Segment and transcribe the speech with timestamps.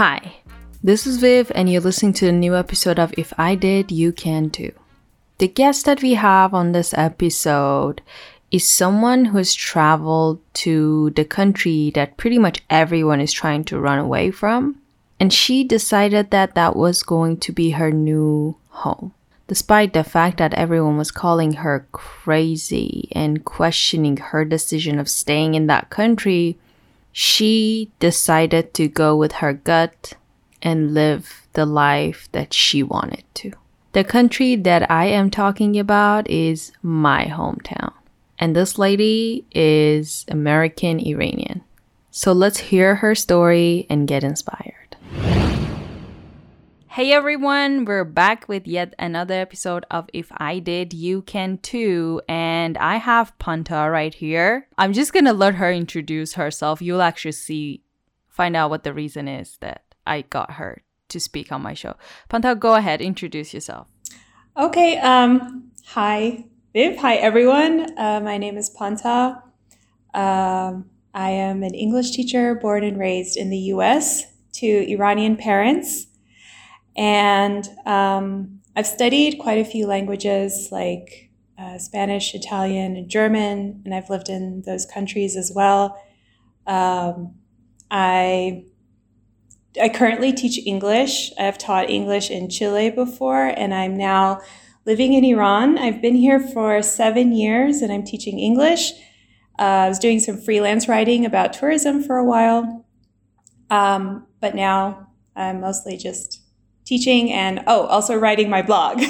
[0.00, 0.36] Hi,
[0.82, 4.12] this is Viv, and you're listening to a new episode of If I Did, You
[4.12, 4.72] Can Too.
[5.36, 8.00] The guest that we have on this episode
[8.50, 13.78] is someone who has traveled to the country that pretty much everyone is trying to
[13.78, 14.80] run away from.
[15.20, 19.12] And she decided that that was going to be her new home.
[19.48, 25.56] Despite the fact that everyone was calling her crazy and questioning her decision of staying
[25.56, 26.58] in that country,
[27.12, 30.14] she decided to go with her gut
[30.62, 33.52] and live the life that she wanted to.
[33.92, 37.92] The country that I am talking about is my hometown.
[38.38, 41.62] And this lady is American Iranian.
[42.10, 44.96] So let's hear her story and get inspired.
[46.94, 52.20] Hey everyone, we're back with yet another episode of If I Did, You Can Too.
[52.28, 54.66] And I have Panta right here.
[54.76, 56.82] I'm just gonna let her introduce herself.
[56.82, 57.84] You'll actually see,
[58.26, 61.94] find out what the reason is that I got her to speak on my show.
[62.28, 63.86] Panta, go ahead, introduce yourself.
[64.56, 66.44] Okay, um, hi
[66.74, 67.96] Viv, hi everyone.
[67.96, 69.40] Uh, my name is Panta.
[70.12, 76.08] Um, I am an English teacher born and raised in the US to Iranian parents.
[77.00, 83.94] And um, I've studied quite a few languages like uh, Spanish, Italian, and German, and
[83.94, 85.98] I've lived in those countries as well.
[86.66, 87.36] Um,
[87.90, 88.64] I
[89.80, 91.32] I currently teach English.
[91.38, 94.42] I've taught English in Chile before, and I'm now
[94.84, 95.78] living in Iran.
[95.78, 98.92] I've been here for seven years, and I'm teaching English.
[99.58, 102.84] Uh, I was doing some freelance writing about tourism for a while,
[103.70, 106.39] um, but now I'm mostly just
[106.90, 109.00] teaching and, oh, also writing my blog,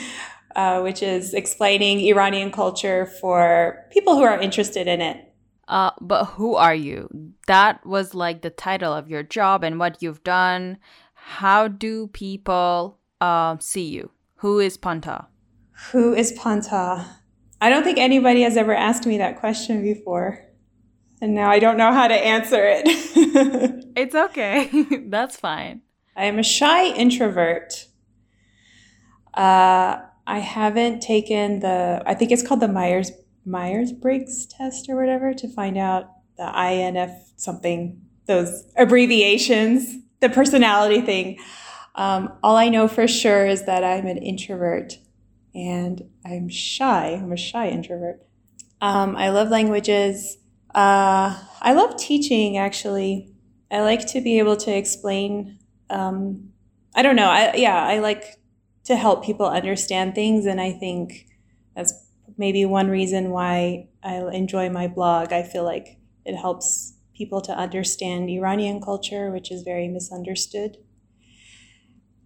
[0.56, 5.16] uh, which is explaining Iranian culture for people who are interested in it.
[5.66, 7.08] Uh, but who are you?
[7.46, 10.76] That was like the title of your job and what you've done.
[11.14, 14.10] How do people uh, see you?
[14.36, 15.28] Who is Panta?
[15.90, 17.06] Who is Panta?
[17.62, 20.44] I don't think anybody has ever asked me that question before.
[21.22, 22.82] And now I don't know how to answer it.
[23.96, 24.68] it's okay.
[25.06, 25.80] That's fine.
[26.16, 27.86] I am a shy introvert.
[29.34, 33.10] Uh, I haven't taken the, I think it's called the Myers
[33.44, 41.00] Myers Briggs test or whatever to find out the INF something, those abbreviations, the personality
[41.00, 41.38] thing.
[41.94, 44.98] Um, all I know for sure is that I'm an introvert
[45.54, 47.18] and I'm shy.
[47.20, 48.24] I'm a shy introvert.
[48.80, 50.38] Um, I love languages.
[50.74, 53.34] Uh, I love teaching, actually.
[53.70, 55.58] I like to be able to explain
[55.92, 56.50] um,
[56.94, 57.28] I don't know.
[57.28, 58.38] I, yeah, I like
[58.84, 60.46] to help people understand things.
[60.46, 61.26] And I think
[61.76, 61.92] that's
[62.36, 65.32] maybe one reason why I enjoy my blog.
[65.32, 70.78] I feel like it helps people to understand Iranian culture, which is very misunderstood.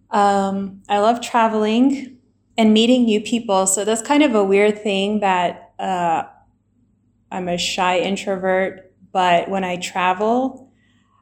[0.09, 2.17] Um, I love traveling
[2.57, 3.67] and meeting new people.
[3.67, 6.23] So that's kind of a weird thing that uh,
[7.31, 10.66] I'm a shy introvert, but when I travel,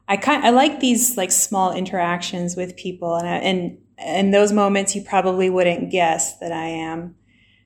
[0.08, 4.52] I kind I like these like small interactions with people, and I, and in those
[4.52, 7.16] moments you probably wouldn't guess that I am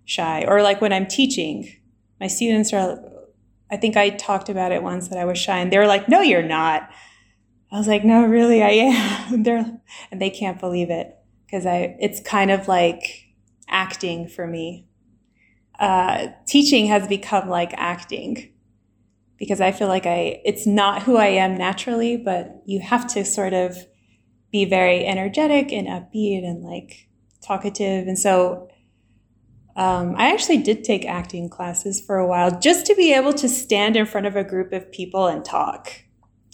[0.04, 0.44] shy.
[0.46, 1.70] Or like when I'm teaching,
[2.20, 2.98] my students are.
[3.72, 6.08] I think I talked about it once that I was shy, and they were like,
[6.08, 6.90] "No, you're not."
[7.70, 9.80] I was like, "No, really, I am." They're
[10.10, 11.96] and they can't believe it because I.
[12.00, 13.26] It's kind of like
[13.68, 14.86] acting for me.
[15.78, 18.52] Uh, teaching has become like acting
[19.40, 23.24] because I feel like I it's not who I am naturally, but you have to
[23.24, 23.76] sort of
[24.52, 27.08] be very energetic and upbeat and like
[27.42, 28.06] talkative.
[28.06, 28.68] And so
[29.76, 33.48] um, I actually did take acting classes for a while just to be able to
[33.48, 35.90] stand in front of a group of people and talk.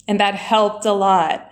[0.06, 1.50] And that helped a lot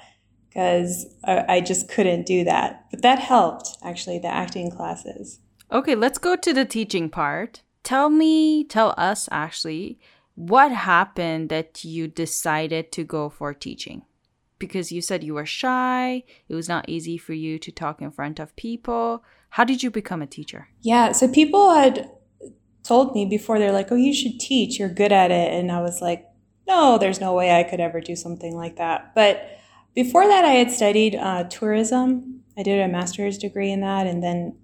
[0.49, 2.85] because I, I just couldn't do that.
[2.93, 5.41] But that helped actually, the acting classes.
[5.73, 7.63] Okay, let's go to the teaching part.
[7.83, 9.99] Tell me, tell us actually,
[10.35, 14.03] what happened that you decided to go for teaching?
[14.59, 18.11] Because you said you were shy, it was not easy for you to talk in
[18.11, 19.25] front of people.
[19.51, 20.69] How did you become a teacher?
[20.81, 22.11] Yeah, so people had
[22.83, 25.53] told me before, they're like, oh, you should teach, you're good at it.
[25.53, 26.27] And I was like,
[26.67, 29.15] no, there's no way I could ever do something like that.
[29.15, 29.59] But
[29.95, 32.43] before that, I had studied uh, tourism.
[32.57, 34.07] I did a master's degree in that.
[34.07, 34.57] And then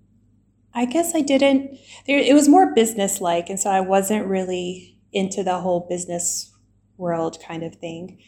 [0.74, 3.48] I guess I didn't, there, it was more business like.
[3.48, 6.52] And so I wasn't really into the whole business
[6.96, 8.18] world kind of thing.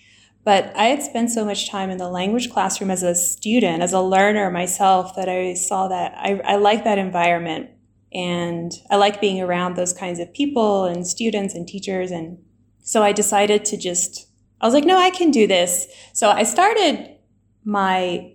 [0.44, 3.93] But I had spent so much time in the language classroom as a student, as
[3.93, 7.70] a learner myself, that I saw that I, I like that environment.
[8.12, 12.11] And I like being around those kinds of people and students and teachers.
[12.11, 12.38] And
[12.82, 14.26] so I decided to just,
[14.61, 15.87] I was like, no, I can do this.
[16.12, 17.17] So I started
[17.64, 18.35] my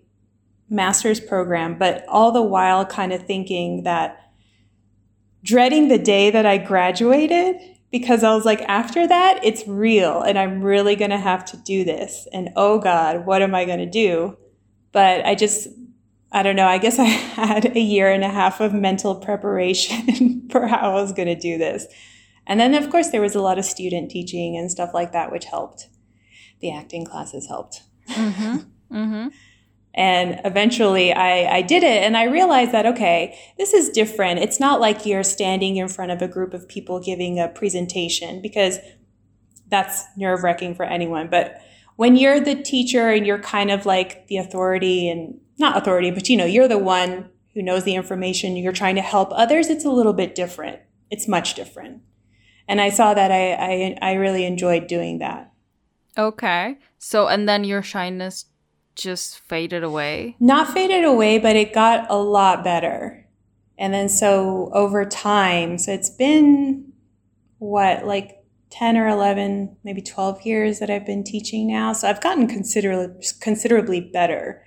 [0.70, 4.18] master's program, but all the while kind of thinking that
[5.44, 7.58] dreading the day that I graduated
[7.92, 11.58] because I was like, after that, it's real and I'm really going to have to
[11.58, 12.28] do this.
[12.34, 14.38] And oh God, what am I going to do?
[14.92, 15.68] But I just,
[16.32, 20.48] I don't know, I guess I had a year and a half of mental preparation
[20.52, 21.88] for how I was going to do this.
[22.46, 25.32] And then, of course, there was a lot of student teaching and stuff like that,
[25.32, 25.90] which helped.
[26.62, 27.84] The acting classes helped.
[28.10, 28.58] Mm-hmm.
[28.96, 29.28] Mm-hmm.
[29.98, 34.40] And eventually I, I did it and I realized that, okay, this is different.
[34.40, 38.40] It's not like you're standing in front of a group of people giving a presentation
[38.44, 38.78] because
[39.70, 41.30] that's nerve wracking for anyone.
[41.30, 41.60] But
[41.96, 46.30] when you're the teacher and you're kind of like the authority and not authority, but
[46.30, 49.84] you know, you're the one who knows the information, you're trying to help others, it's
[49.84, 50.80] a little bit different.
[51.10, 52.04] It's much different.
[52.68, 55.52] And I saw that I, I, I really enjoyed doing that.
[56.16, 56.78] Okay.
[57.00, 58.46] So, and then your shyness
[58.98, 60.36] just faded away?
[60.40, 63.26] Not faded away, but it got a lot better.
[63.78, 66.92] And then so over time, so it's been
[67.60, 71.94] what, like 10 or 11, maybe 12 years that I've been teaching now.
[71.94, 74.64] So I've gotten considerably considerably better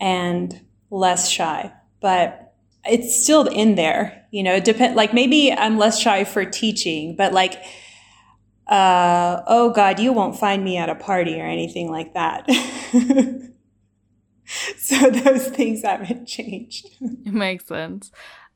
[0.00, 1.72] and less shy.
[2.00, 6.44] But it's still in there, you know, it depend like maybe I'm less shy for
[6.44, 7.62] teaching, but like
[8.70, 12.48] uh, oh God, you won't find me at a party or anything like that.
[14.78, 16.88] so those things haven't changed.
[17.00, 18.12] It makes sense.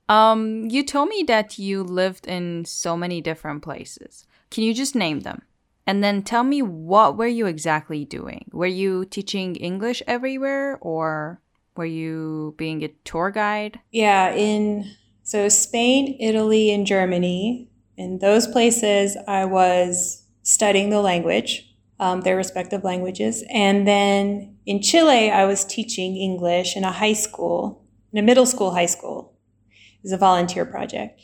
[0.08, 4.26] Um, you told me that you lived in so many different places.
[4.50, 5.42] Can you just name them?
[5.86, 8.48] And then tell me what were you exactly doing?
[8.52, 11.40] Were you teaching English everywhere or
[11.76, 13.80] were you being a tour guide?
[13.90, 14.94] Yeah, in
[15.24, 22.36] so Spain, Italy, and Germany in those places, I was studying the language, um, their
[22.36, 23.44] respective languages.
[23.50, 28.46] And then in Chile, I was teaching English in a high school, in a middle
[28.46, 29.36] school, high school.
[29.70, 31.20] It was a volunteer project.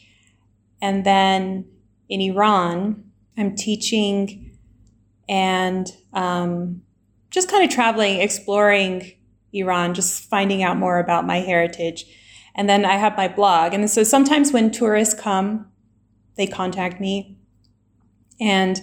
[0.80, 1.66] And then
[2.08, 3.04] in Iran,
[3.36, 4.56] I'm teaching
[5.28, 6.82] and um,
[7.30, 9.12] just kind of traveling, exploring
[9.52, 12.04] Iran, just finding out more about my heritage.
[12.54, 13.74] And then I have my blog.
[13.74, 15.69] And so sometimes when tourists come
[16.36, 17.36] they contact me.
[18.40, 18.80] And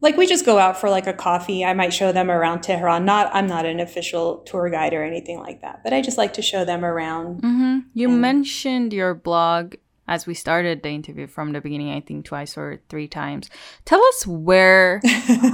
[0.00, 1.64] like we just go out for like a coffee.
[1.64, 3.04] I might show them around Tehran.
[3.04, 6.34] Not I'm not an official tour guide or anything like that, but I just like
[6.34, 7.42] to show them around.
[7.42, 7.78] Mm-hmm.
[7.94, 9.74] You and mentioned your blog
[10.08, 11.92] as we started the interview from the beginning.
[11.92, 13.50] I think twice or three times.
[13.84, 15.00] Tell us where.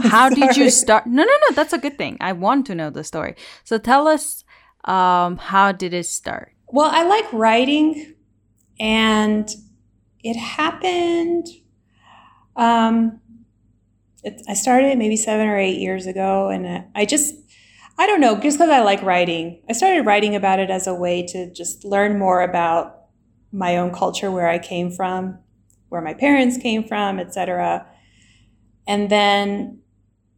[0.02, 1.06] how did you start?
[1.06, 1.54] No, no, no.
[1.54, 2.16] That's a good thing.
[2.20, 3.36] I want to know the story.
[3.64, 4.44] So tell us.
[4.84, 6.54] Um, how did it start?
[6.66, 8.16] Well, I like writing,
[8.80, 9.48] and
[10.22, 11.48] it happened.
[12.56, 13.20] Um,
[14.22, 17.34] it, I started maybe seven or eight years ago, and I just,
[17.98, 20.94] I don't know, just because I like writing, I started writing about it as a
[20.94, 23.00] way to just learn more about
[23.52, 25.38] my own culture, where I came from,
[25.88, 27.86] where my parents came from, etc.
[28.86, 29.80] And then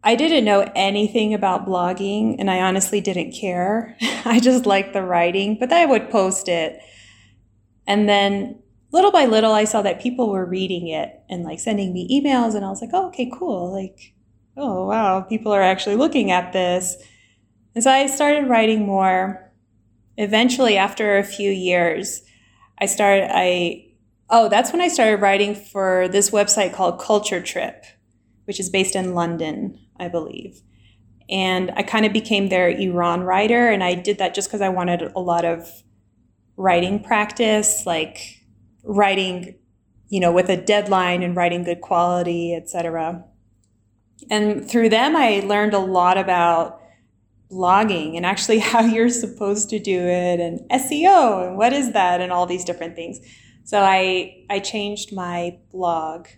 [0.02, 3.96] I didn't know anything about blogging, and I honestly didn't care.
[4.24, 6.80] I just liked the writing, but I would post it.
[7.86, 8.62] And then
[8.94, 12.54] little by little, I saw that people were reading it and like sending me emails,
[12.54, 13.72] and I was like, oh, okay, cool.
[13.72, 14.14] Like,
[14.56, 16.96] oh, wow, people are actually looking at this.
[17.74, 19.52] And so I started writing more.
[20.16, 22.22] Eventually, after a few years,
[22.78, 23.84] I started, I,
[24.30, 27.84] oh, that's when I started writing for this website called Culture Trip,
[28.44, 30.62] which is based in London, I believe.
[31.28, 34.68] And I kind of became their Iran writer, and I did that just because I
[34.68, 35.68] wanted a lot of
[36.56, 38.43] writing practice, like
[38.84, 39.56] writing,
[40.08, 43.24] you know, with a deadline and writing good quality, etc.
[44.30, 46.80] And through them, I learned a lot about
[47.50, 52.20] blogging and actually how you're supposed to do it and SEO and what is that
[52.20, 53.20] and all these different things.
[53.64, 56.28] So I I changed my blog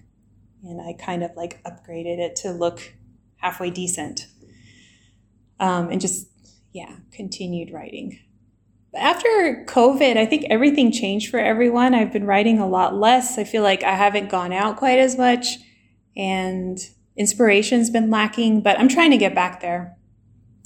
[0.62, 2.94] and I kind of like upgraded it to look
[3.36, 4.26] halfway decent.
[5.58, 6.28] Um, and just
[6.72, 8.20] yeah, continued writing
[8.96, 11.94] after COVID, I think everything changed for everyone.
[11.94, 13.38] I've been writing a lot less.
[13.38, 15.58] I feel like I haven't gone out quite as much
[16.16, 16.78] and
[17.16, 19.96] inspiration's been lacking, but I'm trying to get back there.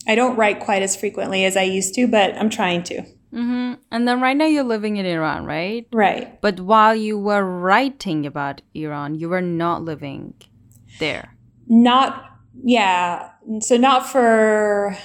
[0.06, 3.02] I don't write quite as frequently as I used to, but I'm trying to.
[3.32, 3.75] Mm-hmm.
[3.92, 5.87] And then right now you're living in Iran, right?
[5.92, 6.40] Right.
[6.40, 10.34] But while you were writing about Iran, you were not living
[10.99, 11.37] there.
[11.68, 12.25] Not,
[12.64, 13.30] yeah.
[13.60, 14.96] So not for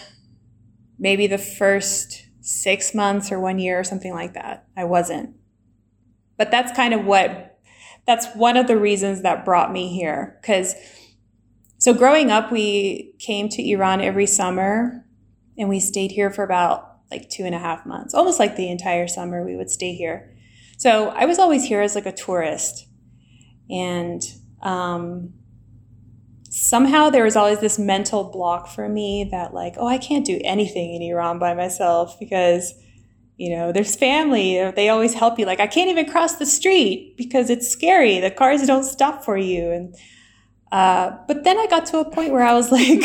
[0.97, 4.67] maybe the first six months or one year or something like that.
[4.77, 5.35] I wasn't.
[6.37, 7.59] But that's kind of what,
[8.05, 10.37] that's one of the reasons that brought me here.
[10.41, 10.75] Because,
[11.79, 15.05] so growing up, we came to Iran every summer
[15.57, 18.69] and we stayed here for about like two and a half months, almost like the
[18.69, 20.31] entire summer we would stay here.
[20.77, 22.87] So I was always here as like a tourist.
[23.71, 24.21] And
[24.61, 25.33] um,
[26.55, 30.39] somehow there was always this mental block for me that, like, oh, I can't do
[30.45, 32.73] anything in Iran by myself because,
[33.35, 34.71] you know, there's family.
[34.71, 35.45] They always help you.
[35.45, 38.21] Like, I can't even cross the street because it's scary.
[38.21, 39.69] The cars don't stop for you.
[39.69, 39.95] And,
[40.71, 43.03] uh, but then I got to a point where I was like,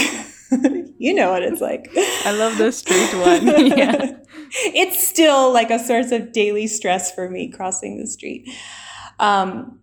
[0.98, 1.90] you know what it's like.
[2.24, 3.46] I love the street one.
[3.66, 4.12] yeah.
[4.52, 8.48] It's still like a source of daily stress for me crossing the street.
[9.20, 9.80] Um,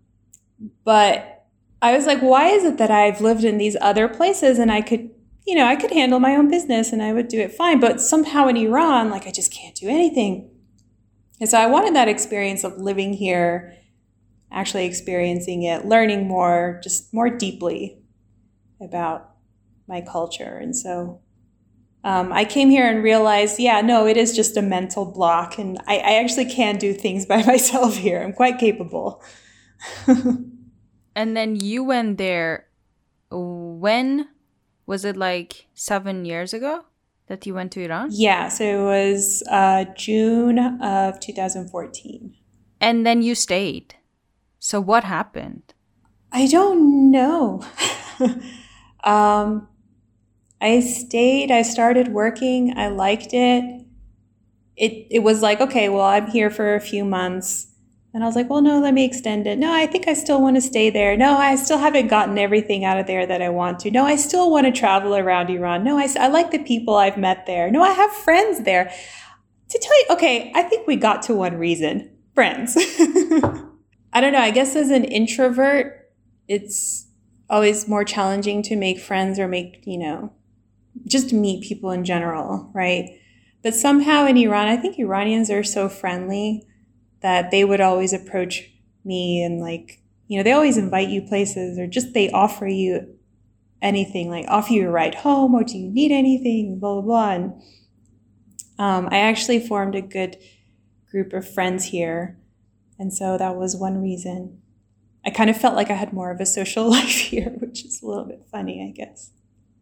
[0.84, 1.37] but
[1.82, 4.82] I was like, why is it that I've lived in these other places and I
[4.82, 5.12] could,
[5.46, 7.80] you know, I could handle my own business and I would do it fine.
[7.80, 10.50] But somehow in Iran, like I just can't do anything.
[11.40, 13.76] And so I wanted that experience of living here,
[14.52, 18.02] actually experiencing it, learning more, just more deeply
[18.82, 19.32] about
[19.88, 20.58] my culture.
[20.58, 21.22] And so
[22.04, 25.60] um, I came here and realized, yeah, no, it is just a mental block.
[25.60, 28.24] And I, I actually can do things by myself here.
[28.24, 29.24] I'm quite capable.
[31.18, 32.68] and then you went there.
[33.32, 34.30] When
[34.86, 36.86] was it like seven years ago
[37.26, 38.10] that you went to Iran?
[38.12, 42.36] Yeah, so it was uh, June of 2014.
[42.80, 43.96] And then you stayed.
[44.60, 45.74] So what happened?
[46.32, 47.64] I don't know.
[49.04, 49.68] um,
[50.62, 53.64] I stayed, I started working, I liked it.
[54.76, 57.74] It it was like, okay, well, I'm here for a few months.
[58.18, 59.60] And I was like, well, no, let me extend it.
[59.60, 61.16] No, I think I still want to stay there.
[61.16, 63.92] No, I still haven't gotten everything out of there that I want to.
[63.92, 65.84] No, I still want to travel around Iran.
[65.84, 67.70] No, I, I like the people I've met there.
[67.70, 68.92] No, I have friends there.
[69.70, 72.76] To tell you, okay, I think we got to one reason friends.
[74.12, 74.40] I don't know.
[74.40, 76.12] I guess as an introvert,
[76.48, 77.06] it's
[77.52, 80.34] always more challenging to make friends or make, you know,
[81.06, 83.12] just meet people in general, right?
[83.62, 86.64] But somehow in Iran, I think Iranians are so friendly
[87.28, 88.72] that they would always approach
[89.04, 93.06] me and like, you know, they always invite you places or just they offer you
[93.82, 97.32] anything, like offer you a ride home or do you need anything, blah, blah, blah.
[97.32, 97.62] And
[98.80, 100.38] um, I actually formed a good
[101.12, 102.40] group of friends here.
[102.98, 104.62] And so that was one reason.
[105.26, 108.02] I kind of felt like I had more of a social life here, which is
[108.02, 109.32] a little bit funny, I guess.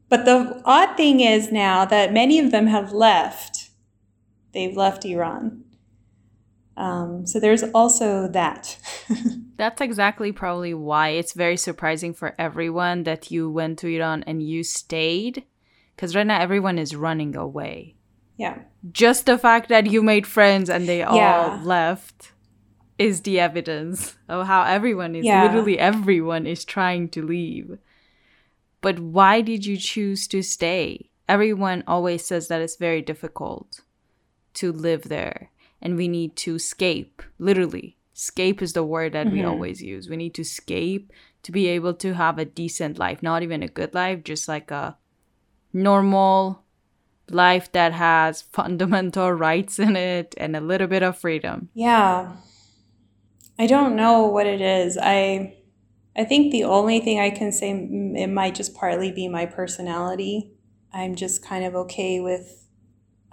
[0.09, 3.69] But the odd thing is now that many of them have left.
[4.51, 5.64] They've left Iran.
[6.77, 8.77] Um, so there's also that.
[9.57, 14.43] That's exactly probably why it's very surprising for everyone that you went to Iran and
[14.43, 15.45] you stayed.
[15.95, 17.95] Because right now everyone is running away.
[18.37, 18.59] Yeah.
[18.91, 22.33] Just the fact that you made friends and they all left
[22.97, 25.43] is the evidence of how everyone is, yeah.
[25.43, 27.77] literally everyone is trying to leave.
[28.81, 31.09] But why did you choose to stay?
[31.27, 33.81] Everyone always says that it's very difficult
[34.55, 35.49] to live there
[35.85, 37.21] and we need to escape.
[37.37, 39.35] Literally, escape is the word that mm-hmm.
[39.37, 40.09] we always use.
[40.09, 41.13] We need to escape
[41.43, 44.71] to be able to have a decent life, not even a good life, just like
[44.71, 44.97] a
[45.71, 46.63] normal
[47.29, 51.69] life that has fundamental rights in it and a little bit of freedom.
[51.75, 52.31] Yeah.
[53.59, 54.97] I don't know what it is.
[54.99, 55.55] I
[56.17, 60.51] I think the only thing I can say, it might just partly be my personality.
[60.91, 62.64] I'm just kind of okay with.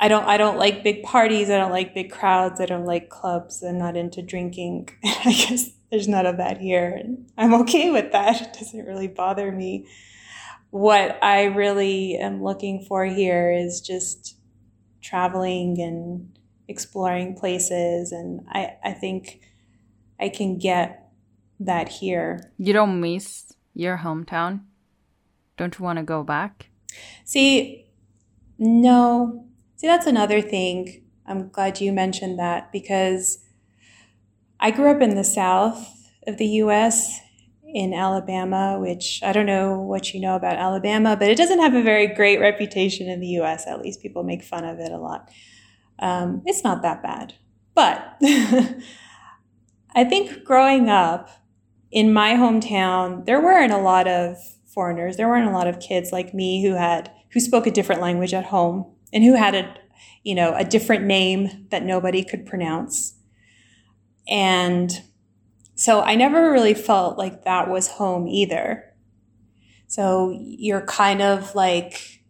[0.02, 0.24] I don't.
[0.26, 1.48] I don't like big parties.
[1.48, 2.60] I don't like big crowds.
[2.60, 3.62] I don't like clubs.
[3.62, 4.88] I'm not into drinking.
[5.04, 8.42] I guess there's none of that here, and I'm okay with that.
[8.42, 9.86] It doesn't really bother me.
[10.70, 14.36] What I really am looking for here is just
[15.00, 18.72] traveling and exploring places, and I.
[18.82, 19.40] I think
[20.18, 21.12] I can get
[21.60, 22.50] that here.
[22.58, 24.62] You don't miss your hometown?
[25.56, 26.70] Don't you want to go back?
[27.24, 27.86] See,
[28.58, 29.46] no.
[29.82, 31.02] See, that's another thing.
[31.26, 33.40] I'm glad you mentioned that because
[34.60, 37.18] I grew up in the south of the US
[37.66, 41.74] in Alabama, which I don't know what you know about Alabama, but it doesn't have
[41.74, 43.66] a very great reputation in the US.
[43.66, 45.28] At least people make fun of it a lot.
[45.98, 47.34] Um, it's not that bad.
[47.74, 48.18] But
[49.96, 51.28] I think growing up,
[51.90, 55.16] in my hometown, there weren't a lot of foreigners.
[55.16, 58.32] There weren't a lot of kids like me who had who spoke a different language
[58.32, 59.74] at home and who had a
[60.22, 63.14] you know a different name that nobody could pronounce.
[64.28, 65.02] And
[65.74, 68.84] so I never really felt like that was home either.
[69.88, 72.22] So you're kind of like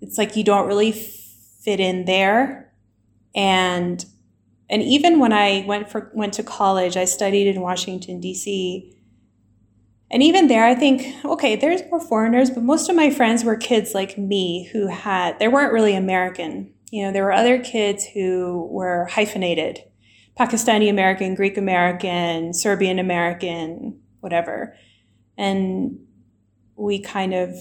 [0.00, 2.72] it's like you don't really fit in there
[3.34, 4.04] and
[4.70, 8.96] and even when I went for went to college, I studied in Washington D.C.
[10.10, 13.56] and even there, I think, okay, there's more foreigners, but most of my friends were
[13.56, 16.72] kids like me who had, they weren't really American.
[16.90, 19.80] You know, there were other kids who were hyphenated
[20.38, 24.76] Pakistani American, Greek American, Serbian American, whatever.
[25.38, 25.98] And
[26.76, 27.54] we kind of,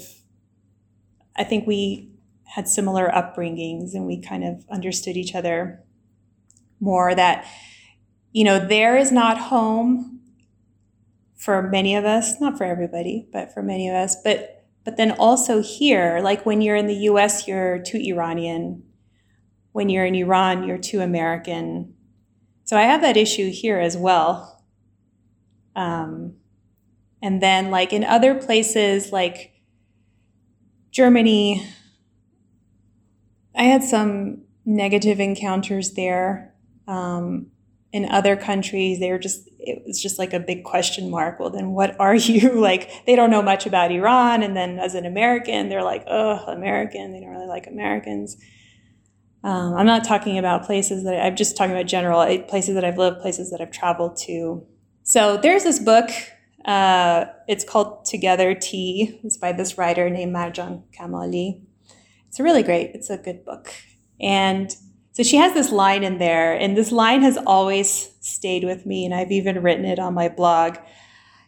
[1.35, 2.11] I think we
[2.45, 5.83] had similar upbringings and we kind of understood each other
[6.79, 7.45] more that,
[8.31, 10.19] you know, there is not home
[11.43, 14.15] for many of us, not for everybody, but for many of us.
[14.23, 18.83] But but then also here, like when you're in the US, you're too Iranian.
[19.73, 21.93] When you're in Iran, you're too American.
[22.63, 24.63] So I have that issue here as well.
[25.75, 26.35] Um,
[27.21, 29.53] and then, like in other places like
[30.91, 31.67] Germany,
[33.55, 36.53] I had some negative encounters there.
[36.87, 37.47] Um,
[37.91, 41.39] in other countries, they were just, it was just like a big question mark.
[41.39, 42.51] Well, then what are you?
[42.51, 44.43] like, they don't know much about Iran.
[44.43, 47.11] And then as an American, they're like, oh, American.
[47.11, 48.37] They don't really like Americans.
[49.43, 52.97] Um, I'm not talking about places that I'm just talking about general places that I've
[52.97, 54.65] lived, places that I've traveled to.
[55.03, 56.09] So there's this book.
[56.63, 59.19] Uh, it's called Together Tea.
[59.23, 61.61] It's by this writer named Marjan Kamali.
[62.29, 62.91] It's really great.
[62.93, 63.73] It's a good book.
[64.21, 64.73] And
[65.13, 69.05] so she has this line in there, and this line has always stayed with me,
[69.05, 70.77] and I've even written it on my blog.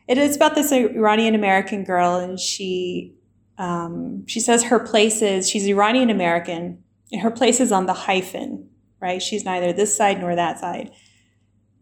[0.07, 3.15] It is about this Iranian American girl, and she
[3.57, 7.93] um, she says her place is she's Iranian American, and her place is on the
[7.93, 8.69] hyphen,
[9.01, 9.21] right?
[9.21, 10.91] She's neither this side nor that side,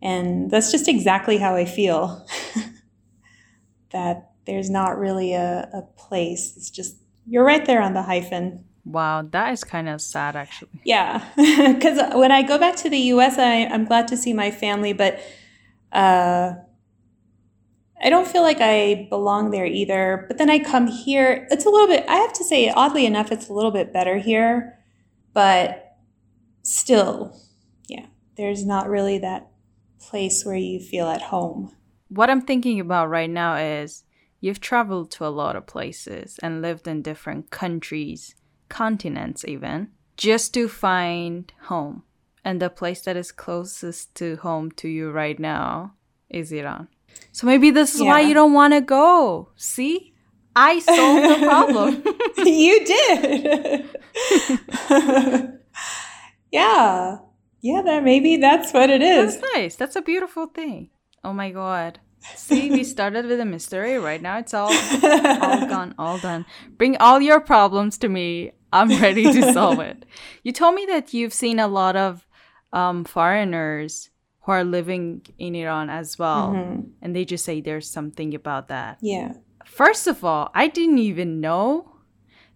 [0.01, 2.25] and that's just exactly how I feel.
[3.91, 6.53] that there's not really a, a place.
[6.55, 6.95] It's just
[7.27, 8.63] you're right there on the hyphen.
[8.85, 10.81] Wow, that is kind of sad, actually.
[10.83, 14.51] Yeah, because when I go back to the U.S., I, I'm glad to see my
[14.51, 15.19] family, but
[15.93, 16.53] uh,
[18.03, 20.25] I don't feel like I belong there either.
[20.27, 21.47] But then I come here.
[21.49, 22.03] It's a little bit.
[22.09, 24.77] I have to say, oddly enough, it's a little bit better here,
[25.34, 25.95] but
[26.63, 27.39] still,
[27.88, 29.49] yeah, there's not really that
[29.99, 31.73] place where you feel at home.
[32.10, 34.03] What I'm thinking about right now is
[34.41, 38.36] you've traveled to a lot of places and lived in different countries
[38.73, 42.01] continents even, just to find home.
[42.43, 45.93] And the place that is closest to home to you right now
[46.29, 46.88] is Iran.
[47.31, 48.07] So maybe this is yeah.
[48.07, 49.49] why you don't want to go.
[49.55, 50.13] See?
[50.55, 52.03] I solved the problem.
[52.38, 53.89] you did.
[56.51, 57.19] yeah.
[57.62, 59.38] Yeah, that maybe that's what it is.
[59.38, 59.75] That's nice.
[59.75, 60.89] That's a beautiful thing.
[61.23, 61.99] Oh my god.
[62.36, 63.97] See, we started with a mystery.
[63.97, 66.45] Right now it's all all gone, all done.
[66.77, 68.51] Bring all your problems to me.
[68.73, 70.05] I'm ready to solve it.
[70.43, 72.27] You told me that you've seen a lot of
[72.73, 74.09] um, foreigners
[74.41, 76.81] who are living in Iran as well, mm-hmm.
[77.01, 78.97] and they just say there's something about that.
[79.01, 79.33] Yeah.
[79.63, 81.95] First of all, I didn't even know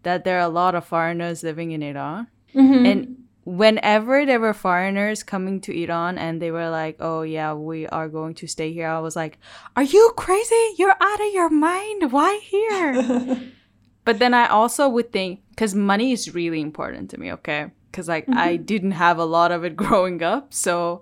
[0.03, 2.85] that there are a lot of foreigners living in Iran, mm-hmm.
[2.85, 7.87] and whenever there were foreigners coming to Iran and they were like, "Oh yeah, we
[7.87, 9.39] are going to stay here," I was like,
[9.75, 10.75] "Are you crazy?
[10.77, 12.11] You're out of your mind.
[12.11, 13.39] Why here?"
[14.03, 17.71] but then I also would think because money is really important to me, okay?
[17.89, 18.37] Because like mm-hmm.
[18.37, 21.01] I didn't have a lot of it growing up, so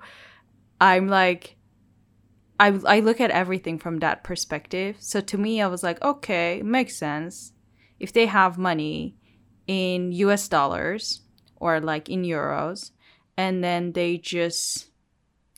[0.79, 1.57] I'm like,
[2.57, 4.95] I I look at everything from that perspective.
[4.99, 7.51] So to me, I was like, okay, makes sense.
[7.99, 9.17] If they have money
[9.67, 10.47] in U.S.
[10.47, 11.21] dollars
[11.57, 12.91] or like in euros,
[13.35, 14.87] and then they just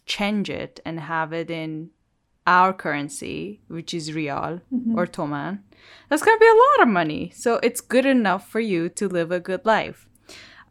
[0.08, 1.92] change it and have it in
[2.48, 4.98] our currency, which is rial mm-hmm.
[4.98, 5.60] or toman,
[6.10, 7.32] that's going to be a lot of money.
[7.36, 10.08] So it's good enough for you to live a good life.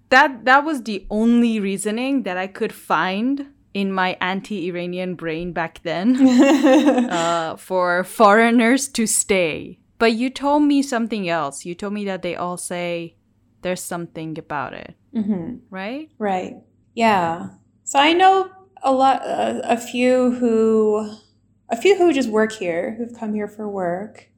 [0.09, 5.83] That that was the only reasoning that I could find in my anti-Iranian brain back
[5.83, 6.17] then
[7.11, 9.79] uh, for foreigners to stay.
[9.99, 11.65] But you told me something else.
[11.67, 13.17] You told me that they all say
[13.63, 15.57] there's something about it, mm-hmm.
[15.71, 16.11] right?
[16.19, 16.55] Right.
[16.95, 17.49] Yeah.
[17.85, 18.51] So I know
[18.83, 21.17] a lot, uh, a few who
[21.69, 24.31] a few who just work here, who've come here for work.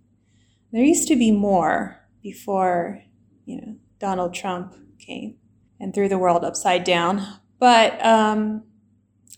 [0.72, 3.02] There used to be more before,
[3.44, 5.36] you know, Donald Trump came
[5.80, 7.26] and threw the world upside down.
[7.58, 8.64] But um,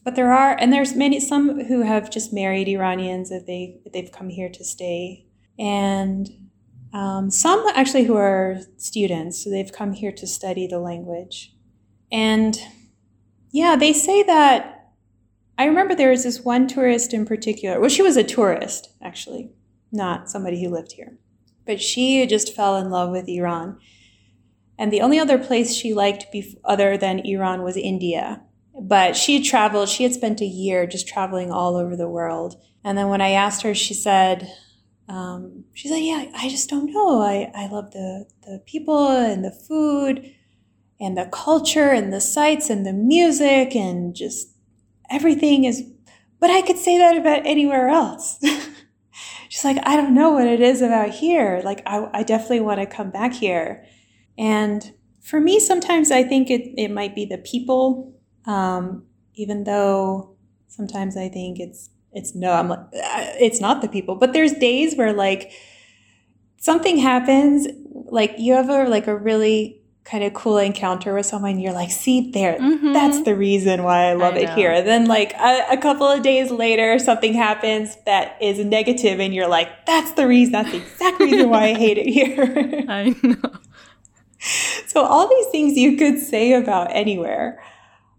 [0.05, 3.93] but there are, and there's many some who have just married Iranians if they if
[3.93, 5.27] they've come here to stay,
[5.59, 6.29] and
[6.93, 11.55] um, some actually who are students, so they've come here to study the language,
[12.11, 12.59] and
[13.51, 14.80] yeah, they say that
[15.61, 17.79] I remember there was this one tourist in particular.
[17.79, 19.51] Well, she was a tourist, actually,
[19.93, 21.19] not somebody who lived here.
[21.67, 23.79] But she just fell in love with Iran.
[24.79, 28.41] And the only other place she liked bef- other than Iran was India.
[28.81, 32.57] But she traveled, she had spent a year just traveling all over the world.
[32.83, 34.51] And then when I asked her, she said,
[35.11, 37.21] um, she's like, yeah, I just don't know.
[37.21, 40.35] I, I love the, the people and the food
[40.99, 44.50] and the culture and the sights and the music and just
[45.11, 45.85] everything is,
[46.39, 48.39] but I could say that about anywhere else.
[49.49, 51.61] she's like, I don't know what it is about here.
[51.65, 53.85] Like, I, I definitely want to come back here.
[54.39, 58.15] And for me, sometimes I think it, it might be the people,
[58.47, 60.37] um, even though
[60.69, 64.17] sometimes I think it's it's no, I'm like, uh, it's not the people.
[64.17, 65.53] But there's days where like
[66.59, 71.59] something happens, like you have a like a really kind of cool encounter with someone.
[71.59, 72.93] You're like, see there, mm-hmm.
[72.93, 74.71] that's the reason why I love I it here.
[74.73, 79.35] And then like a, a, couple of days later, something happens that is negative, and
[79.35, 80.53] you're like, that's the reason.
[80.53, 82.85] That's the exact reason why I hate it here.
[82.89, 83.53] I know.
[84.87, 87.63] So all these things you could say about anywhere,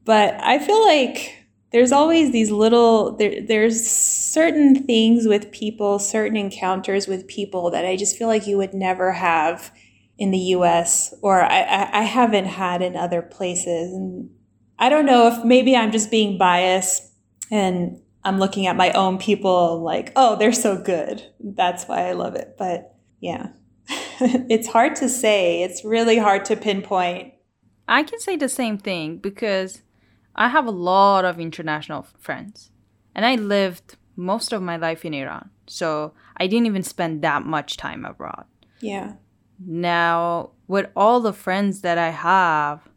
[0.06, 1.42] but I feel like
[1.72, 7.86] there's always these little there, there's certain things with people certain encounters with people that
[7.86, 9.72] i just feel like you would never have
[10.22, 14.30] in the us or i, I haven't had in other places and
[14.80, 17.12] i don't know if maybe i'm just being biased
[17.50, 22.12] and i'm looking at my own people like oh they're so good that's why i
[22.12, 23.48] love it but yeah
[24.20, 27.34] it's hard to say it's really hard to pinpoint
[27.88, 29.82] i can say the same thing because
[30.36, 32.72] I have a lot of international friends,
[33.14, 35.50] and I lived most of my life in Iran.
[35.68, 38.46] So I didn't even spend that much time abroad.
[38.80, 39.14] Yeah.
[39.66, 42.88] Now, with all the friends that I have,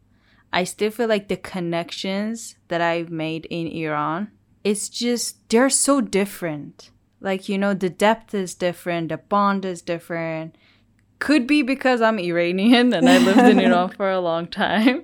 [0.51, 4.31] I still feel like the connections that I've made in Iran,
[4.63, 6.91] it's just, they're so different.
[7.19, 10.57] Like, you know, the depth is different, the bond is different.
[11.19, 15.03] Could be because I'm Iranian and I lived in Iran for a long time.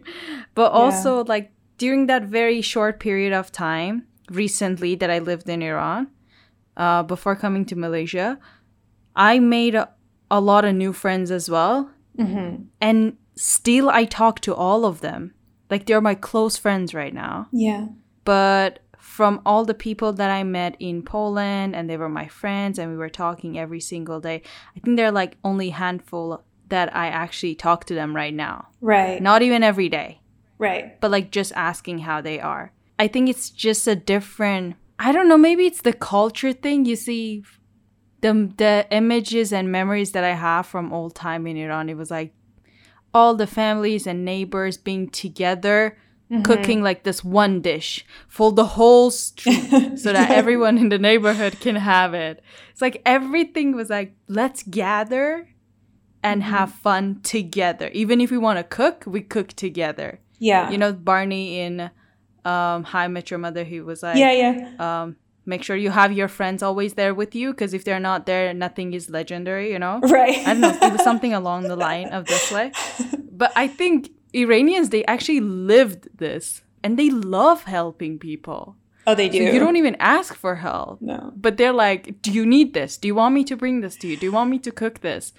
[0.56, 1.24] But also, yeah.
[1.28, 6.08] like, during that very short period of time recently that I lived in Iran,
[6.78, 8.40] uh, before coming to Malaysia,
[9.16, 9.90] I made a,
[10.32, 11.92] a lot of new friends as well.
[12.18, 12.64] Mm-hmm.
[12.80, 15.36] And still, I talk to all of them.
[15.70, 17.48] Like, they're my close friends right now.
[17.52, 17.88] Yeah.
[18.24, 22.80] But from all the people that I met in Poland and they were my friends
[22.80, 24.42] and we were talking every single day,
[24.76, 28.70] I think they're like only handful that I actually talk to them right now.
[28.80, 29.22] Right.
[29.22, 30.22] Not even every day.
[30.58, 31.00] Right.
[31.02, 32.72] But like just asking how they are.
[32.98, 36.86] I think it's just a different I don't know, maybe it's the culture thing.
[36.86, 37.44] You see
[38.22, 42.12] the the images and memories that I have from old time in Iran, it was
[42.12, 42.34] like
[43.14, 45.98] all the families and neighbors being together
[46.32, 46.44] mm-hmm.
[46.44, 51.60] cooking like this one dish for the whole street so that everyone in the neighborhood
[51.60, 52.42] can have it.
[52.72, 55.48] It's like everything was like let's gather
[56.24, 56.52] and mm-hmm.
[56.52, 57.90] have fun together.
[57.94, 60.20] Even if we want to cook, we cook together.
[60.40, 60.70] Yeah.
[60.72, 61.92] You know, Barney in
[62.46, 65.02] um, How I Met Your Mother, he was like, yeah, yeah.
[65.02, 68.26] Um, make sure you have your friends always there with you because if they're not
[68.26, 70.00] there, nothing is legendary, you know?
[70.02, 70.38] Right.
[70.40, 70.78] I don't know.
[70.82, 72.72] It was something along the line of this way.
[73.32, 78.76] But I think Iranians, they actually lived this and they love helping people.
[79.08, 79.40] Oh, they do.
[79.40, 81.02] So you don't even ask for help.
[81.02, 81.34] No.
[81.36, 82.98] But they're like, do you need this?
[82.98, 84.16] Do you want me to bring this to you?
[84.16, 85.34] Do you want me to cook this?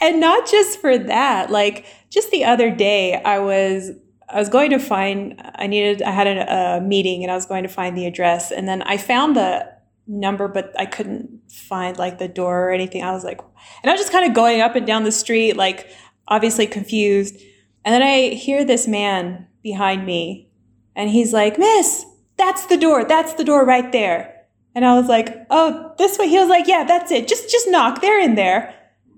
[0.00, 1.50] And not just for that.
[1.50, 3.90] Like, just the other day, I was
[4.28, 7.46] I was going to find, I needed, I had a, a, meeting and I was
[7.46, 8.50] going to find the address.
[8.50, 9.72] And then I found the
[10.06, 13.02] number, but I couldn't find like the door or anything.
[13.02, 13.40] I was like,
[13.82, 15.90] and I was just kind of going up and down the street, like
[16.28, 17.36] obviously confused.
[17.84, 20.50] And then I hear this man behind me
[20.96, 22.06] and he's like, Miss,
[22.36, 23.04] that's the door.
[23.04, 24.34] That's the door right there.
[24.74, 26.28] And I was like, oh, this way.
[26.28, 27.28] He was like, yeah, that's it.
[27.28, 28.00] Just, just knock.
[28.00, 28.74] They're in there.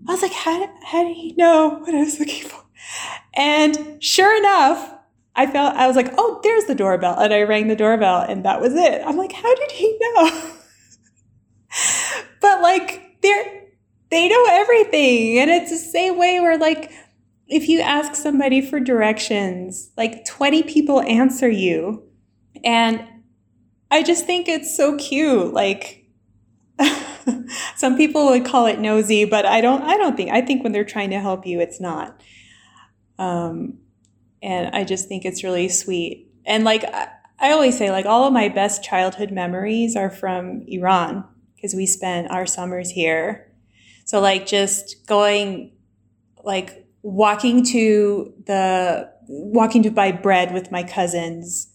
[0.06, 2.62] I was like, how, how did he know what I was looking for?
[3.34, 4.95] And sure enough,
[5.36, 8.44] I felt I was like, oh, there's the doorbell, and I rang the doorbell, and
[8.44, 9.02] that was it.
[9.04, 10.30] I'm like, how did he know?
[12.40, 13.64] but like, they're
[14.10, 16.90] they know everything, and it's the same way where like,
[17.48, 22.02] if you ask somebody for directions, like 20 people answer you,
[22.64, 23.04] and
[23.90, 25.52] I just think it's so cute.
[25.52, 26.06] Like,
[27.76, 29.82] some people would call it nosy, but I don't.
[29.82, 30.30] I don't think.
[30.30, 32.22] I think when they're trying to help you, it's not.
[33.18, 33.78] Um,
[34.42, 36.30] and I just think it's really sweet.
[36.44, 36.84] And like
[37.38, 41.86] I always say, like all of my best childhood memories are from Iran because we
[41.86, 43.52] spent our summers here.
[44.04, 45.72] So like just going,
[46.44, 51.68] like walking to the walking to buy bread with my cousins.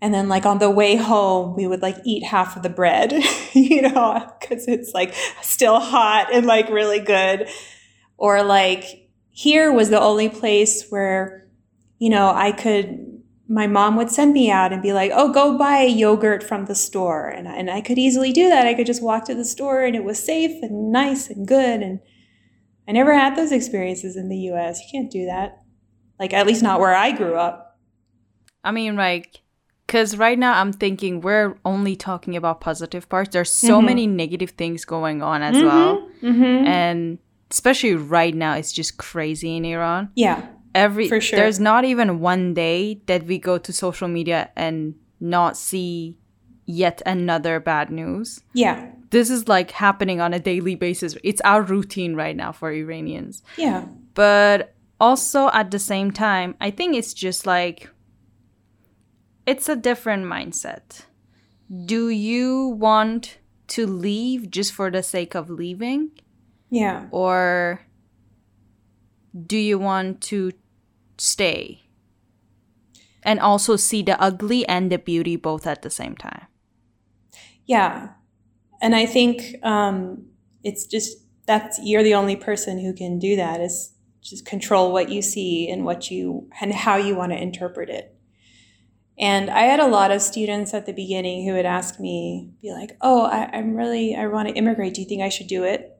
[0.00, 3.12] And then like on the way home, we would like eat half of the bread,
[3.52, 7.48] you know, because it's like still hot and like really good.
[8.18, 11.43] Or like here was the only place where
[11.98, 13.14] you know, I could
[13.48, 16.64] my mom would send me out and be like, oh, go buy a yogurt from
[16.64, 17.28] the store.
[17.28, 18.66] And, and I could easily do that.
[18.66, 21.82] I could just walk to the store and it was safe and nice and good.
[21.82, 22.00] And
[22.88, 24.80] I never had those experiences in the US.
[24.80, 25.62] You can't do that.
[26.18, 27.78] Like, at least not where I grew up.
[28.62, 29.42] I mean, like,
[29.86, 33.30] because right now I'm thinking we're only talking about positive parts.
[33.30, 33.86] There's so mm-hmm.
[33.86, 35.66] many negative things going on as mm-hmm.
[35.66, 36.08] well.
[36.22, 36.66] Mm-hmm.
[36.66, 37.18] And
[37.50, 40.10] especially right now, it's just crazy in Iran.
[40.14, 41.38] Yeah every For sure.
[41.38, 46.18] there's not even one day that we go to social media and not see
[46.66, 48.40] yet another bad news.
[48.52, 48.90] Yeah.
[49.10, 51.16] This is like happening on a daily basis.
[51.22, 53.42] It's our routine right now for Iranians.
[53.56, 53.86] Yeah.
[54.14, 57.88] But also at the same time, I think it's just like
[59.46, 61.02] it's a different mindset.
[61.84, 66.10] Do you want to leave just for the sake of leaving?
[66.70, 67.06] Yeah.
[67.10, 67.80] Or
[69.46, 70.52] do you want to
[71.18, 71.84] stay
[73.24, 76.46] and also see the ugly and the beauty both at the same time.
[77.64, 78.10] Yeah.
[78.82, 80.26] And I think um,
[80.62, 85.10] it's just that's you're the only person who can do that is just control what
[85.10, 88.14] you see and what you and how you want to interpret it.
[89.18, 92.72] And I had a lot of students at the beginning who would ask me, be
[92.72, 94.94] like, "Oh, I, I'm really I want to immigrate.
[94.94, 95.96] Do you think I should do it?"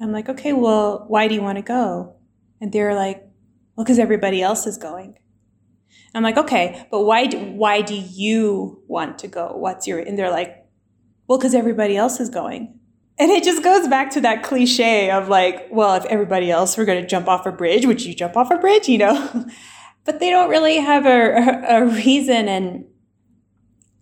[0.00, 2.16] I'm like, "Okay, well, why do you want to go?"
[2.60, 3.23] And they're like,
[3.76, 5.18] well, because everybody else is going.
[6.14, 9.52] I'm like, okay, but why do, why do you want to go?
[9.56, 10.64] What's your, and they're like,
[11.26, 12.78] well, because everybody else is going.
[13.18, 16.84] And it just goes back to that cliche of like, well, if everybody else were
[16.84, 18.88] going to jump off a bridge, would you jump off a bridge?
[18.88, 19.46] You know,
[20.04, 22.48] but they don't really have a, a reason.
[22.48, 22.84] And,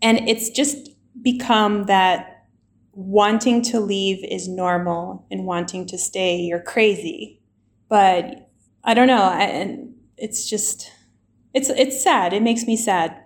[0.01, 2.47] and it's just become that
[2.93, 7.41] wanting to leave is normal and wanting to stay, you're crazy.
[7.89, 8.51] But
[8.85, 9.31] I don't know.
[9.31, 10.91] and it's just,
[11.55, 12.33] it's, it's sad.
[12.33, 13.17] It makes me sad.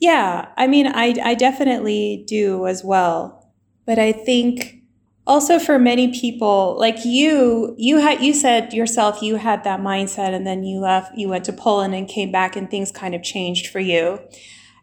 [0.00, 0.48] Yeah.
[0.56, 3.52] I mean, I, I definitely do as well.
[3.84, 4.82] But I think
[5.26, 10.34] also for many people like you, you had, you said yourself, you had that mindset
[10.34, 13.22] and then you left, you went to Poland and came back and things kind of
[13.22, 14.18] changed for you.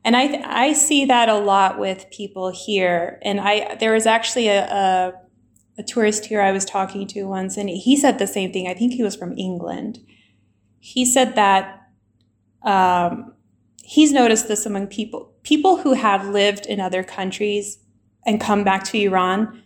[0.03, 3.19] And I, I see that a lot with people here.
[3.23, 5.13] And I, there was actually a, a
[5.77, 8.67] a tourist here I was talking to once, and he said the same thing.
[8.67, 9.99] I think he was from England.
[10.79, 11.81] He said that
[12.63, 13.33] um,
[13.83, 17.77] he's noticed this among people people who have lived in other countries
[18.25, 19.61] and come back to Iran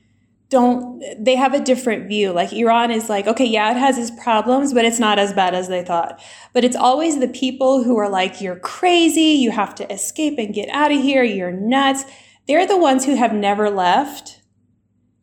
[0.49, 4.11] don't they have a different view like Iran is like okay yeah it has its
[4.21, 6.21] problems but it's not as bad as they thought
[6.53, 10.53] but it's always the people who are like you're crazy you have to escape and
[10.53, 12.03] get out of here you're nuts
[12.47, 14.38] they're the ones who have never left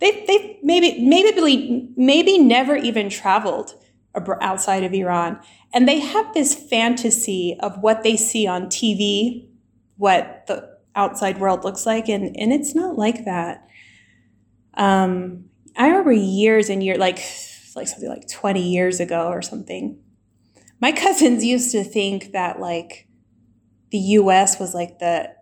[0.00, 3.74] they they maybe maybe maybe never even traveled
[4.40, 5.40] outside of Iran,
[5.72, 9.48] and they have this fantasy of what they see on TV,
[9.96, 13.66] what the outside world looks like, and and it's not like that.
[14.74, 17.18] Um, I remember years and years, like
[17.74, 19.98] like something like twenty years ago or something.
[20.80, 23.08] My cousins used to think that like
[23.90, 24.60] the U.S.
[24.60, 25.35] was like the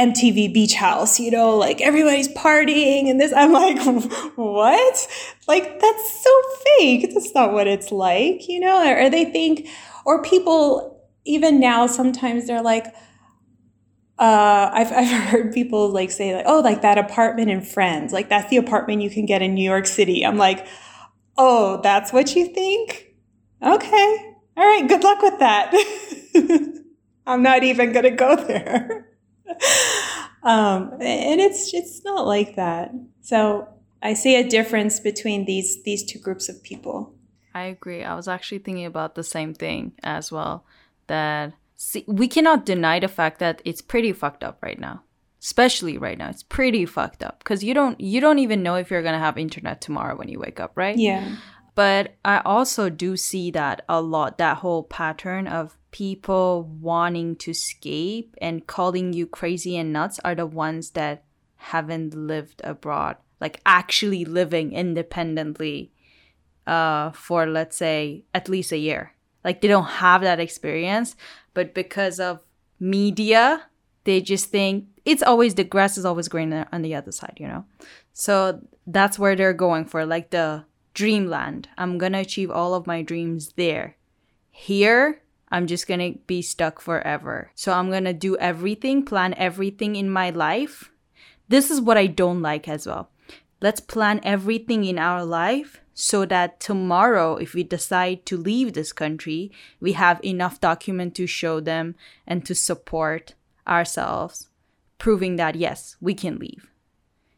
[0.00, 3.32] MTV Beach House, you know, like everybody's partying and this.
[3.34, 3.78] I'm like,
[4.36, 5.08] what?
[5.46, 6.42] Like, that's so
[6.78, 7.12] fake.
[7.12, 8.82] That's not what it's like, you know?
[8.90, 9.68] Or they think,
[10.06, 12.86] or people, even now, sometimes they're like,
[14.18, 18.30] uh, I've, I've heard people like say like, oh, like that apartment in Friends, like
[18.30, 20.24] that's the apartment you can get in New York City.
[20.24, 20.66] I'm like,
[21.36, 23.14] oh, that's what you think?
[23.62, 24.34] Okay.
[24.56, 24.88] All right.
[24.88, 25.72] Good luck with that.
[27.26, 29.09] I'm not even to go there.
[30.42, 32.92] Um, and it's it's not like that.
[33.20, 33.68] So
[34.02, 37.14] I see a difference between these these two groups of people.
[37.54, 38.04] I agree.
[38.04, 40.64] I was actually thinking about the same thing as well.
[41.08, 45.02] That see, we cannot deny the fact that it's pretty fucked up right now.
[45.42, 48.90] Especially right now, it's pretty fucked up because you don't you don't even know if
[48.90, 50.96] you're gonna have internet tomorrow when you wake up, right?
[50.96, 51.36] Yeah.
[51.74, 54.38] But I also do see that a lot.
[54.38, 60.34] That whole pattern of people wanting to escape and calling you crazy and nuts are
[60.34, 61.24] the ones that
[61.56, 65.92] haven't lived abroad, like actually living independently
[66.66, 69.14] uh, for, let's say, at least a year.
[69.44, 71.16] Like they don't have that experience,
[71.54, 72.40] but because of
[72.78, 73.62] media,
[74.04, 77.46] they just think it's always the grass is always greener on the other side, you
[77.46, 77.64] know?
[78.12, 80.64] So that's where they're going for, like the
[81.00, 81.68] dreamland.
[81.80, 83.96] I'm gonna achieve all of my dreams there.
[84.50, 87.50] Here, I'm just gonna be stuck forever.
[87.54, 90.90] So I'm gonna do everything, plan everything in my life.
[91.48, 93.08] This is what I don't like as well.
[93.62, 98.92] let's plan everything in our life so that tomorrow if we decide to leave this
[98.92, 99.52] country
[99.84, 101.94] we have enough document to show them
[102.26, 103.34] and to support
[103.68, 104.48] ourselves
[104.96, 106.64] proving that yes we can leave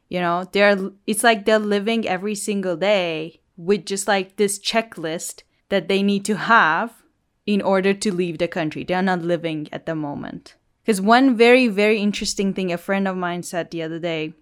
[0.08, 0.78] you know they're
[1.10, 6.24] it's like they're living every single day with just like this checklist that they need
[6.24, 7.02] to have
[7.46, 11.68] in order to leave the country they're not living at the moment because one very
[11.68, 14.32] very interesting thing a friend of mine said the other day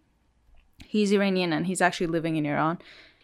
[0.85, 2.79] he's iranian and he's actually living in iran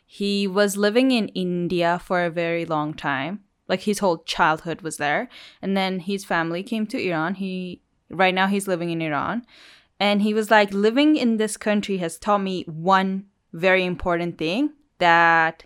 [0.07, 3.41] he was living in India for a very long time.
[3.69, 5.29] Like his whole childhood was there.
[5.61, 7.35] And then his family came to Iran.
[7.35, 9.45] He right now he's living in Iran.
[9.99, 14.71] And he was like living in this country has taught me one very important thing
[14.99, 15.65] that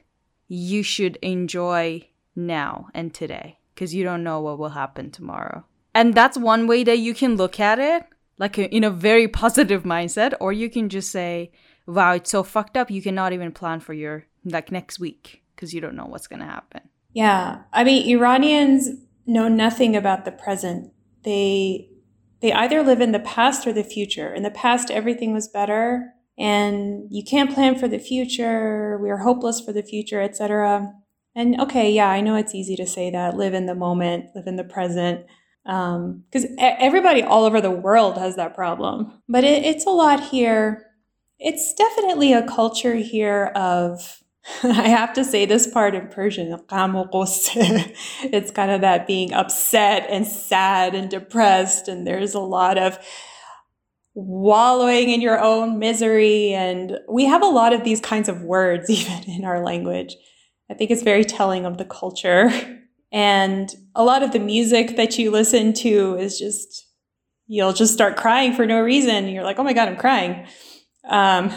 [0.52, 5.64] you should enjoy now and today because you don't know what will happen tomorrow.
[5.94, 8.04] And that's one way that you can look at it,
[8.36, 11.52] like uh, in a very positive mindset, or you can just say,
[11.86, 12.90] wow, it's so fucked up.
[12.90, 16.40] You cannot even plan for your like next week because you don't know what's going
[16.40, 16.82] to happen.
[17.12, 17.62] Yeah.
[17.72, 18.88] I mean, Iranians
[19.26, 20.92] know nothing about the present.
[21.22, 21.90] They
[22.40, 24.34] they either live in the past or the future.
[24.34, 28.98] In the past everything was better and you can't plan for the future.
[29.00, 30.90] We are hopeless for the future, etc.
[31.36, 34.46] And okay, yeah, I know it's easy to say that, live in the moment, live
[34.46, 35.26] in the present
[35.64, 39.12] because um, everybody all over the world has that problem.
[39.28, 40.86] But it, it's a lot here.
[41.38, 44.22] It's definitely a culture here of
[44.62, 46.58] I have to say this part in Persian.
[48.22, 52.98] it's kind of that being upset and sad and depressed, and there's a lot of
[54.14, 56.52] wallowing in your own misery.
[56.52, 60.16] And we have a lot of these kinds of words even in our language.
[60.70, 62.50] I think it's very telling of the culture.
[63.12, 66.86] And a lot of the music that you listen to is just,
[67.48, 69.28] you'll just start crying for no reason.
[69.28, 70.46] You're like, oh my God, I'm crying.
[71.08, 71.52] Um,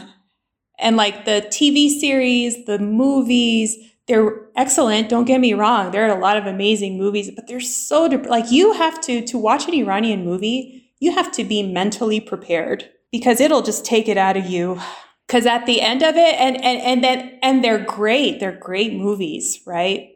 [0.80, 5.10] and like the TV series, the movies, they're excellent.
[5.10, 5.92] Don't get me wrong.
[5.92, 9.38] There are a lot of amazing movies, but they're so like you have to to
[9.38, 14.18] watch an Iranian movie, you have to be mentally prepared because it'll just take it
[14.18, 14.80] out of you.
[15.28, 18.40] Cuz at the end of it and and and then and they're great.
[18.40, 20.12] They're great movies, right?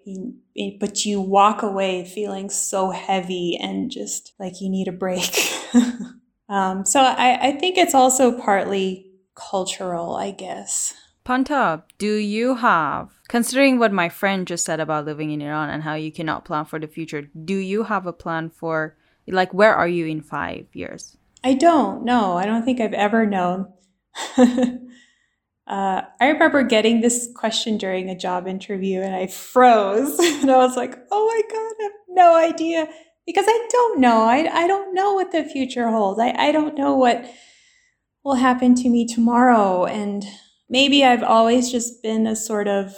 [0.80, 5.36] But you walk away feeling so heavy and just like you need a break.
[6.50, 10.94] um, so I, I think it's also partly cultural, I guess.
[11.28, 15.84] Panta, do you have, considering what my friend just said about living in Iran and
[15.84, 18.97] how you cannot plan for the future, do you have a plan for,
[19.28, 21.18] like, where are you in five years?
[21.44, 22.04] I don't.
[22.04, 22.38] know.
[22.38, 23.72] I don't think I've ever known.
[24.38, 24.82] uh,
[25.68, 30.18] I remember getting this question during a job interview and I froze.
[30.20, 32.88] and I was like, oh my God, I have no idea.
[33.26, 34.24] Because I don't know.
[34.24, 36.20] I, I don't know what the future holds.
[36.20, 37.26] I, I don't know what
[38.24, 39.86] will happen to me tomorrow.
[39.86, 40.26] And
[40.70, 42.96] maybe I've always just been a sort of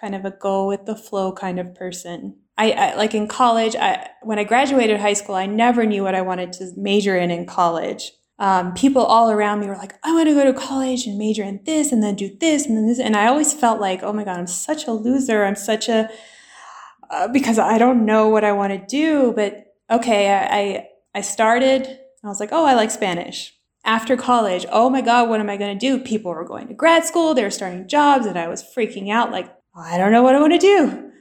[0.00, 2.38] kind of a go with the flow kind of person.
[2.58, 6.14] I, I, like in college, I, when I graduated high school, I never knew what
[6.14, 8.12] I wanted to major in in college.
[8.38, 11.42] Um, people all around me were like, I want to go to college and major
[11.42, 12.98] in this and then do this and then this.
[12.98, 15.44] And I always felt like, oh my God, I'm such a loser.
[15.44, 16.08] I'm such a,
[17.10, 19.32] uh, because I don't know what I want to do.
[19.34, 21.86] But okay, I, I, I started,
[22.24, 25.56] I was like, oh, I like Spanish after college, oh my God, what am I
[25.56, 26.02] going to do?
[26.02, 29.30] People were going to grad school, they were starting jobs, and I was freaking out
[29.30, 31.12] like, I don't know what I want to do.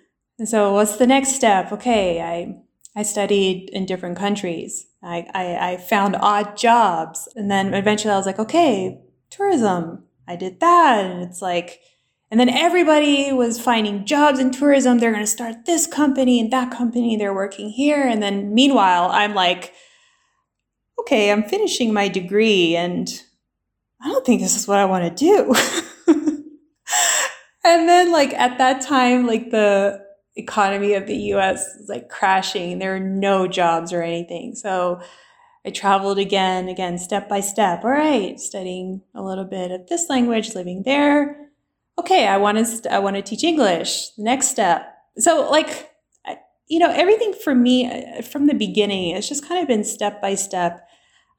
[0.44, 1.72] So, what's the next step?
[1.72, 2.58] Okay, I,
[3.00, 4.88] I studied in different countries.
[5.02, 7.30] I, I, I found odd jobs.
[7.36, 10.04] And then eventually I was like, okay, tourism.
[10.28, 11.06] I did that.
[11.06, 11.80] And it's like,
[12.32, 14.98] and then everybody was finding jobs in tourism.
[14.98, 17.16] They're going to start this company and that company.
[17.16, 18.02] They're working here.
[18.02, 19.74] And then meanwhile, I'm like,
[21.00, 23.08] okay, I'm finishing my degree and
[24.02, 25.54] I don't think this is what I want to do.
[27.64, 30.05] and then, like, at that time, like, the
[30.36, 32.80] economy of the US is like crashing.
[32.80, 34.56] There are no jobs or anything.
[34.56, 35.02] So
[35.66, 37.84] I traveled again, again, step by step.
[37.84, 41.50] All right, studying a little bit of this language, living there.
[41.98, 44.10] Okay, I want to, I want to teach English.
[44.18, 44.86] Next step.
[45.18, 45.92] So, like,
[46.68, 50.22] you know, everything for me uh, from the beginning, it's just kind of been step
[50.22, 50.86] by step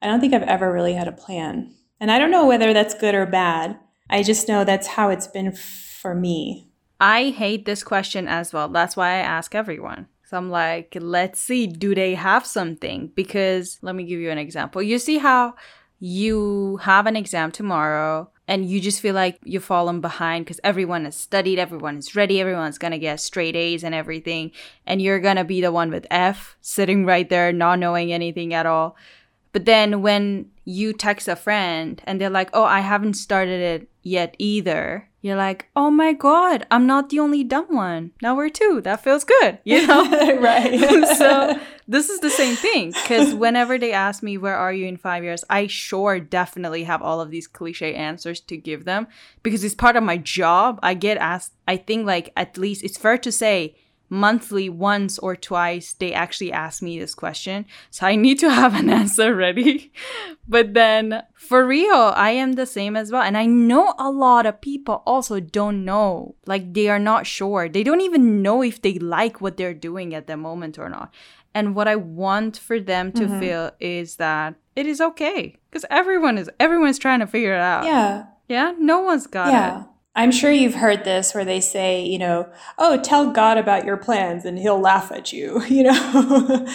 [0.01, 1.73] I don't think I've ever really had a plan.
[1.99, 3.79] And I don't know whether that's good or bad.
[4.09, 6.66] I just know that's how it's been for me.
[6.99, 8.69] I hate this question as well.
[8.69, 10.07] That's why I ask everyone.
[10.23, 13.11] So I'm like, let's see, do they have something?
[13.15, 14.81] Because let me give you an example.
[14.81, 15.55] You see how
[15.99, 21.05] you have an exam tomorrow and you just feel like you've fallen behind because everyone
[21.05, 24.51] has studied, everyone is ready, everyone's gonna get straight A's and everything,
[24.85, 28.65] and you're gonna be the one with F sitting right there, not knowing anything at
[28.65, 28.95] all.
[29.51, 33.89] But then when you text a friend and they're like, oh, I haven't started it
[34.03, 38.11] yet either, you're like, oh my God, I'm not the only dumb one.
[38.21, 38.81] Now we're two.
[38.81, 40.39] That feels good, you know?
[40.39, 41.07] right.
[41.17, 44.97] so this is the same thing because whenever they ask me, where are you in
[44.97, 45.43] five years?
[45.49, 49.07] I sure definitely have all of these cliche answers to give them
[49.43, 50.79] because it's part of my job.
[50.83, 53.75] I get asked, I think, like, at least it's fair to say,
[54.09, 57.65] monthly once or twice they actually ask me this question.
[57.89, 59.91] So i need to have an answer ready.
[60.49, 63.21] But then for real i am the same as well.
[63.21, 66.35] And i know a lot of people also don't know.
[66.45, 67.69] Like they are not sure.
[67.69, 71.13] They don't even know if they like what they're doing at the moment or not.
[71.53, 73.39] And what i want for them to mm-hmm.
[73.39, 75.55] feel is that it is okay.
[75.69, 77.85] Because everyone is everyone's trying to figure it out.
[77.85, 78.25] Yeah.
[78.47, 78.73] Yeah?
[78.79, 79.81] No one's got yeah.
[79.81, 79.87] it
[80.17, 82.49] I'm sure you've heard this where they say, you know,
[82.79, 86.65] oh, tell God about your plans and he'll laugh at you, you know.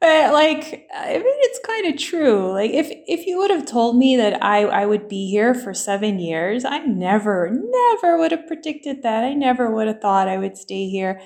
[0.00, 2.50] but like I mean it's kind of true.
[2.52, 5.72] Like if if you would have told me that I I would be here for
[5.72, 9.22] 7 years, I never never would have predicted that.
[9.22, 11.20] I never would have thought I would stay here.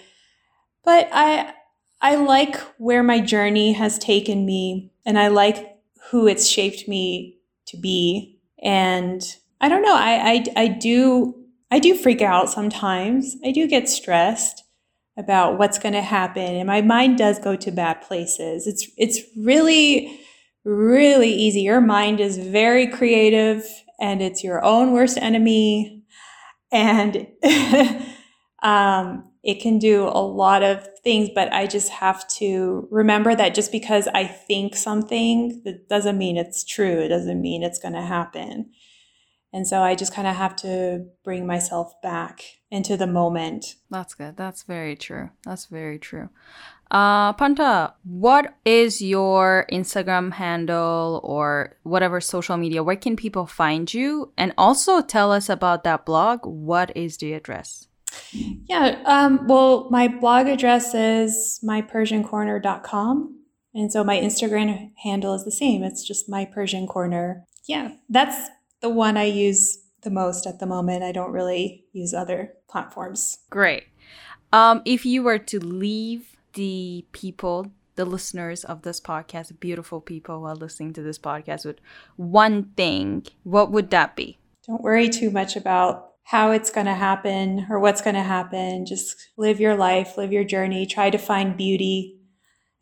[0.84, 1.54] But I
[2.02, 5.78] I like where my journey has taken me and I like
[6.10, 9.22] who it's shaped me to be and
[9.60, 9.94] I don't know.
[9.94, 11.36] I, I, I do
[11.70, 13.36] I do freak out sometimes.
[13.44, 14.64] I do get stressed
[15.16, 18.66] about what's going to happen, and my mind does go to bad places.
[18.66, 20.20] It's it's really
[20.64, 21.62] really easy.
[21.62, 23.64] Your mind is very creative,
[24.00, 26.04] and it's your own worst enemy,
[26.72, 27.26] and
[28.62, 31.28] um, it can do a lot of things.
[31.34, 36.36] But I just have to remember that just because I think something, that doesn't mean
[36.36, 37.00] it's true.
[37.00, 38.70] It doesn't mean it's going to happen.
[39.52, 43.74] And so I just kind of have to bring myself back into the moment.
[43.90, 44.36] That's good.
[44.36, 45.30] That's very true.
[45.44, 46.28] That's very true.
[46.90, 52.82] Uh, Panta, what is your Instagram handle or whatever social media?
[52.82, 54.32] Where can people find you?
[54.36, 56.40] And also tell us about that blog.
[56.44, 57.86] What is the address?
[58.32, 63.36] Yeah, um, well, my blog address is mypersiancorner.com.
[63.72, 65.84] And so my Instagram handle is the same.
[65.84, 67.44] It's just my Persian corner.
[67.68, 68.48] Yeah, that's
[68.80, 71.02] the one I use the most at the moment.
[71.02, 73.38] I don't really use other platforms.
[73.50, 73.84] Great.
[74.52, 80.40] Um, if you were to leave the people, the listeners of this podcast, beautiful people
[80.40, 81.80] who are listening to this podcast, with
[82.16, 84.38] one thing, what would that be?
[84.66, 88.86] Don't worry too much about how it's going to happen or what's going to happen.
[88.86, 92.18] Just live your life, live your journey, try to find beauty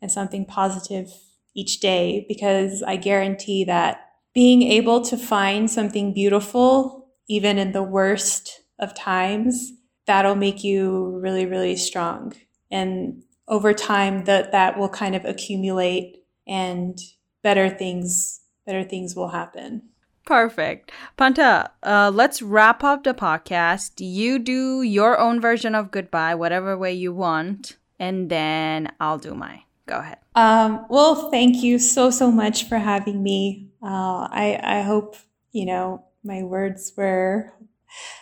[0.01, 1.11] and something positive
[1.55, 4.08] each day because I guarantee that
[4.39, 9.73] being able to find something beautiful, even in the worst of times,
[10.07, 12.31] that'll make you really, really strong.
[12.71, 16.97] And over time, that that will kind of accumulate, and
[17.43, 19.89] better things, better things will happen.
[20.25, 20.89] Perfect.
[21.17, 23.95] Panta, uh, let's wrap up the podcast.
[23.97, 29.35] You do your own version of goodbye, whatever way you want, and then I'll do
[29.35, 29.63] mine.
[29.85, 30.19] Go ahead.
[30.33, 35.15] Um, well, thank you so, so much for having me uh, I, I hope,
[35.51, 37.53] you know, my words were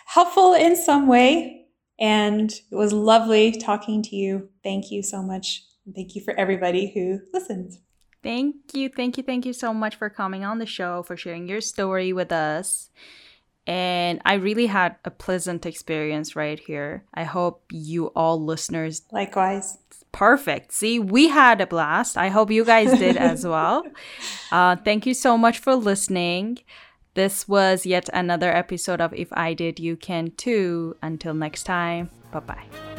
[0.06, 1.66] helpful in some way.
[2.00, 4.50] And it was lovely talking to you.
[4.62, 5.64] Thank you so much.
[5.84, 7.78] And thank you for everybody who listened.
[8.22, 8.88] Thank you.
[8.88, 9.22] Thank you.
[9.22, 12.90] Thank you so much for coming on the show, for sharing your story with us.
[13.66, 17.04] And I really had a pleasant experience right here.
[17.14, 19.78] I hope you all listeners likewise.
[20.12, 20.72] Perfect.
[20.72, 22.16] See, we had a blast.
[22.16, 23.84] I hope you guys did as well.
[24.50, 26.58] Uh, thank you so much for listening.
[27.14, 30.96] This was yet another episode of If I Did, You Can Too.
[31.02, 32.97] Until next time, bye bye.